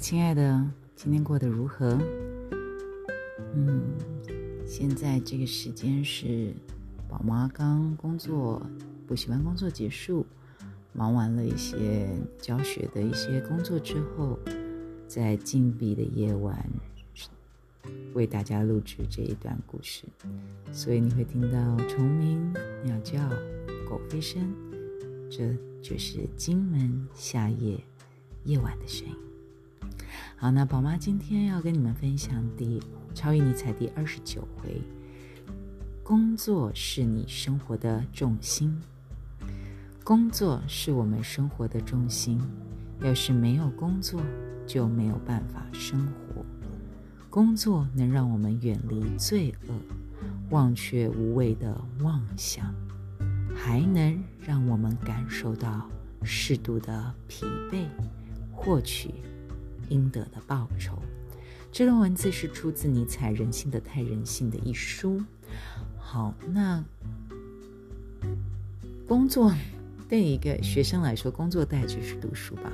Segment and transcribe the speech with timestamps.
[0.00, 0.66] 亲爱的，
[0.96, 1.98] 今天过得如何？
[3.54, 3.82] 嗯，
[4.66, 6.54] 现在这个时间是
[7.06, 8.62] 宝妈刚工作，
[9.06, 10.24] 补习班工作结束，
[10.94, 12.08] 忙完了一些
[12.38, 14.38] 教学的一些工作之后，
[15.06, 16.66] 在静谧的夜晚，
[18.14, 20.04] 为大家录制这一段故事。
[20.72, 22.50] 所以你会听到虫鸣、
[22.82, 23.18] 鸟叫、
[23.86, 24.50] 狗吠声，
[25.30, 27.78] 这就是金门夏夜
[28.44, 29.14] 夜晚的声音。
[30.36, 32.82] 好，那宝妈今天要跟你们分享第
[33.14, 34.80] 超越你才第二十九回：
[36.02, 38.80] 工作是你生活的重心。
[40.02, 42.40] 工作是我们生活的重心，
[43.00, 44.20] 要是没有工作，
[44.66, 46.44] 就没有办法生活。
[47.28, 49.74] 工作能让我们远离罪恶，
[50.48, 52.74] 忘却无谓的妄想，
[53.54, 55.86] 还能让我们感受到
[56.24, 57.84] 适度的疲惫，
[58.52, 59.10] 获取。
[59.90, 60.98] 应得的报酬。
[61.70, 65.22] 这段文字是出自尼采《人性的太人性》的一书。
[65.98, 66.82] 好，那
[69.06, 69.54] 工作
[70.08, 72.72] 对一个学生来说，工作代就是读书吧。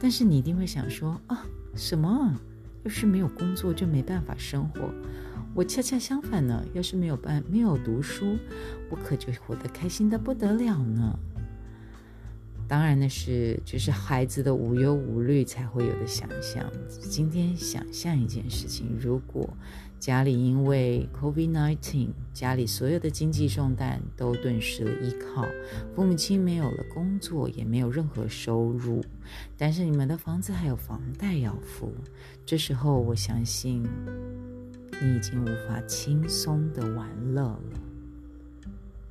[0.00, 2.34] 但是你一定会想说啊，什么？
[2.82, 4.92] 要是没有工作就没办法生活？
[5.54, 8.36] 我恰恰相反呢，要是没有办没有读书，
[8.90, 11.18] 我可就活得开心的不得了呢。
[12.66, 16.64] 当然那是就是孩子的无忧无虑才会有的想象。
[16.88, 19.48] 今天想象一件事情：如果
[20.00, 25.46] 家里因为 COVID-19，家里所有的经济重担都顿时了依靠，
[25.94, 29.02] 父母亲没有了工作，也没有任何收入，
[29.56, 31.92] 但是你们的房子还有房贷要付，
[32.44, 33.82] 这时候我相信
[35.00, 37.80] 你已经无法轻松的玩乐了。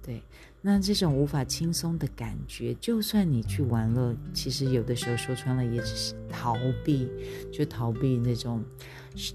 [0.04, 0.22] 对，
[0.66, 7.09] 那这种无法轻松的感觉，就算你去玩乐，其实有的时候说穿了也只是逃避，
[7.51, 8.63] 就逃避那种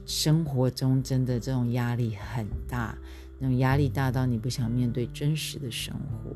[0.07, 2.97] 生活中真的这种压力很大，
[3.39, 6.35] 那种压力大到你不想面对真实的生活。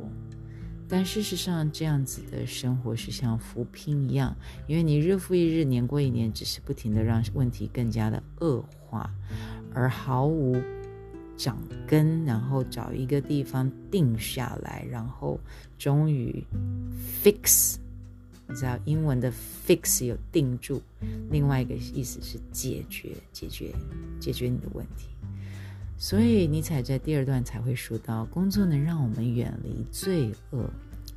[0.86, 4.36] 但事实上，这样子的生活是像浮萍一样，
[4.66, 9.10] 因为你日复一日，年过一年，只是不停的让问题更加的恶化，
[9.72, 10.54] 而毫无。
[11.36, 15.38] 长根，然后找一个地方定下来，然后
[15.78, 16.44] 终于
[17.22, 17.76] fix。
[18.48, 19.32] 你知道英文的
[19.66, 20.82] fix 有定住，
[21.30, 23.72] 另外一个意思是解决、解决、
[24.20, 25.06] 解决你的问题。
[25.96, 30.68] 所以尼采在第二段才会说到，工作能让我们远离罪恶，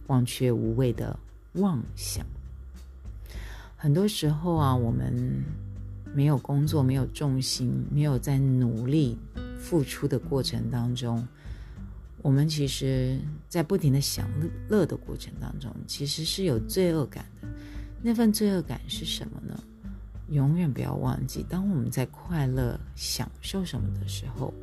[0.07, 1.17] 忘却无谓的
[1.53, 2.25] 妄想。
[3.75, 5.43] 很多时候啊，我们
[6.13, 9.17] 没有工作，没有重心，没有在努力。
[9.65, 11.27] 付出的过程当中，
[12.21, 14.29] 我们其实，在不停的享
[14.69, 17.47] 乐的过程当中，其实是有罪恶感的。
[18.03, 19.59] 那份罪恶感是什么呢？
[20.29, 24.53] 永远不要忘记，当我们在快乐、享受什么的时候，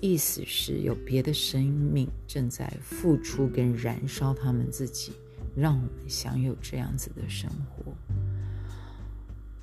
[0.00, 5.10] 意思是有别的生命正在付出跟燃烧他们自己，
[5.56, 7.92] 让我们享有这样子的生活。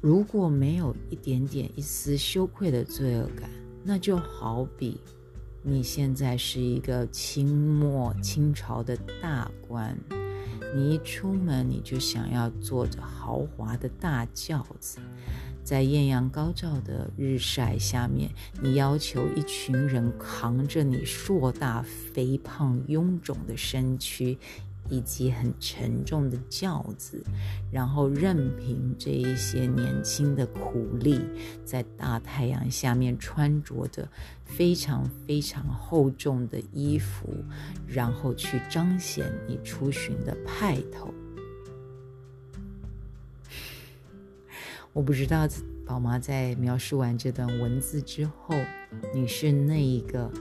[0.02, 3.50] 如果没有一点点、一丝羞愧的罪恶感，
[3.88, 5.00] 那就好比，
[5.62, 9.96] 你现在是一个清末清朝的大官，
[10.76, 14.98] 你一出门你就想要坐着豪华的大轿子，
[15.64, 24.36] 在艳阳高照的日晒下面，你要求一群人扛着你硕大、肥胖、臃肿的身躯。
[24.90, 27.24] 以及很沉重的轿子，
[27.72, 31.20] 然后任凭这一些年轻的苦力
[31.64, 34.08] 在大太阳下面穿着着
[34.44, 37.34] 非常非常厚重的衣服，
[37.88, 41.14] 然后去彰显你出巡的派头。
[44.94, 45.46] 我不知道
[45.86, 48.56] 宝妈在描述完这段文字之后，
[49.14, 50.32] 你是那一个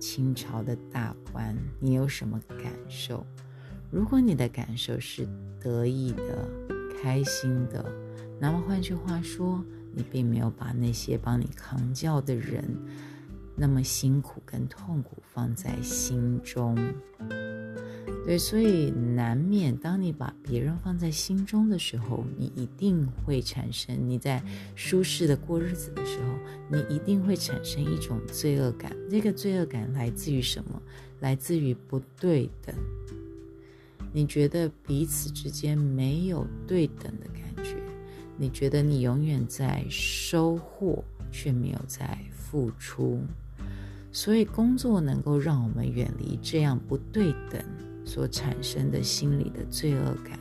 [0.00, 3.26] 清朝的大官，你有什么感受？
[3.90, 5.26] 如果你的感受是
[5.60, 6.48] 得意的、
[7.02, 7.84] 开心的，
[8.38, 9.64] 那么换句话说，
[9.94, 12.62] 你并没有把那些帮你扛轿的人
[13.56, 16.76] 那么辛苦跟痛苦放在心中。
[18.26, 24.42] 对，所以难免当你把别人放在心中的时候，你一定会产生你在
[24.74, 26.34] 舒适的过日子的时候，
[26.70, 28.94] 你一定会产生一种罪恶感。
[29.08, 30.82] 这个罪恶感来自于什么？
[31.20, 32.74] 来自于不对等。
[34.12, 37.76] 你觉得彼此之间没有对等的感觉，
[38.36, 43.20] 你觉得你永远在收获，却没有在付出，
[44.10, 47.62] 所以工作能够让我们远离这样不对等
[48.04, 50.38] 所产生的心理的罪恶感，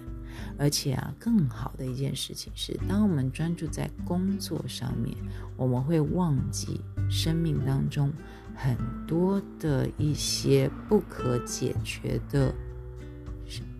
[0.58, 5.16] 而且啊，更好的一件事情是，当我们专注在工作上面，
[5.58, 6.80] 我们会忘记
[7.10, 8.12] 生命当中
[8.56, 12.54] 很多的一些不可解决的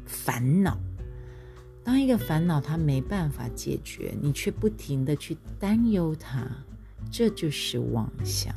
[0.08, 0.80] 烦恼。
[1.84, 6.48] 当一个烦恼它没办法解决，你却不停的去担忧它，
[7.12, 8.56] 这就是妄想。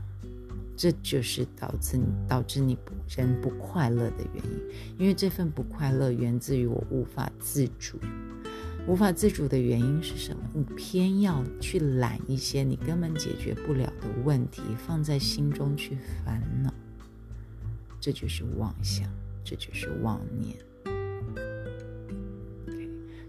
[0.77, 2.75] 这就是导致你导致你
[3.07, 4.61] 人不快乐的原因，
[4.99, 7.99] 因为这份不快乐源自于我无法自主。
[8.89, 10.43] 无法自主的原因是什么？
[10.55, 16.73] 你偏要去揽一些你根本解决不了的问题，放在心中去烦恼，
[18.01, 19.07] 这就是妄想，
[19.45, 20.57] 这就是妄念。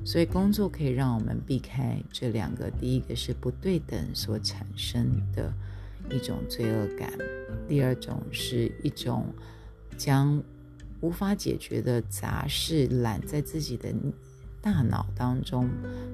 [0.03, 5.51] 所以工作可以让我们避开这两个，第一个是不对等所产生的。
[6.09, 7.09] 一种罪恶感，
[7.69, 9.33] 第二种是一种
[9.95, 10.44] 将
[11.00, 13.94] 无法解决的杂事揽在自己的
[14.62, 15.69] 大脑当中，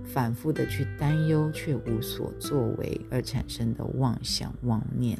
[0.06, 5.18] 反复的去担忧却无所作为而产生的妄想妄念。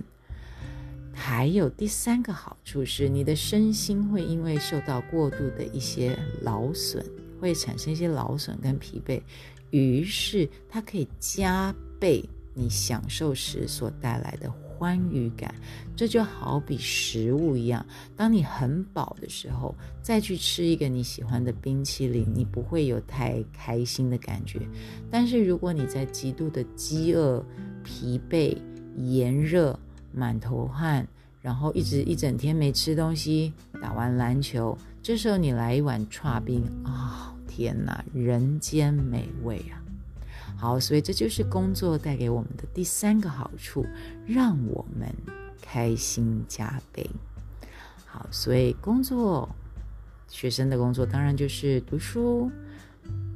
[1.12, 7.04] 还有第三个好处是，你的身心会因为受到过度的一些劳损，
[7.40, 9.22] 会产生一些劳损跟疲惫，
[9.72, 12.24] 于是它可以加倍。
[12.60, 15.54] 你享受时所带来的欢愉感，
[15.96, 17.86] 这就好比食物一样。
[18.16, 24.60] 当你很饱的时候，再去吃一个你喜欢的冰淇淋，你不会有太开心的感觉。
[25.08, 27.46] 但是如果你在极度的饥饿、
[27.84, 28.58] 疲惫、
[28.96, 29.80] 炎热、
[30.12, 31.08] 满头汗，
[31.40, 34.76] 然后一直一整天没吃东西，打完篮球，
[35.08, 39.80] 这时候你来一碗串冰啊，天哪，人间美味啊！
[40.58, 43.86] 好，所以这就是工作带给我们的第三个好处，
[44.26, 45.08] 让我们
[45.62, 47.10] 开心加倍。
[48.06, 49.48] 好，所以工作，
[50.28, 52.52] 学生的工作当然就是读书，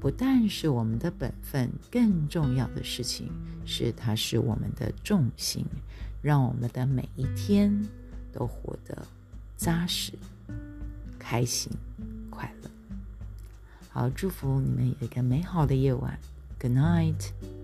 [0.02, 3.32] 不但是我们的本分，更重要的事情
[3.66, 5.66] 是它是我们的重心，
[6.22, 7.82] 让我们的每一天
[8.34, 9.08] 都活得
[9.56, 10.12] 扎实、
[11.22, 11.72] 开心、
[12.32, 12.70] 快乐。
[13.90, 16.18] 好，祝福你们有一个美好的夜晚。
[16.60, 17.61] Good night.